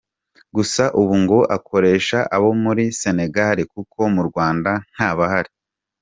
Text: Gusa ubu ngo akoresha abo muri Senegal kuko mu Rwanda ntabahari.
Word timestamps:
Gusa 0.55 0.83
ubu 0.99 1.15
ngo 1.23 1.37
akoresha 1.57 2.17
abo 2.35 2.49
muri 2.63 2.83
Senegal 2.99 3.57
kuko 3.73 3.99
mu 4.13 4.21
Rwanda 4.29 4.71
ntabahari. 4.93 5.51